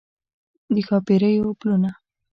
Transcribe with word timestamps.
د 0.73 0.75
ښاپیریو 0.87 1.49
پلونه 1.59 1.91